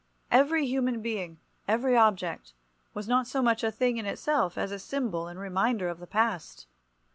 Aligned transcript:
Every 0.31 0.65
human 0.65 1.03
being, 1.03 1.37
every 1.67 1.95
object, 1.95 2.53
was 2.95 3.07
not 3.07 3.27
so 3.27 3.43
much 3.43 3.63
a 3.63 3.71
thing 3.71 3.97
in 3.97 4.07
itself, 4.07 4.57
as 4.57 4.71
a 4.71 4.79
symbol 4.79 5.27
and 5.27 5.39
reminder 5.39 5.89
of 5.89 5.99
the 5.99 6.07
past. 6.07 6.65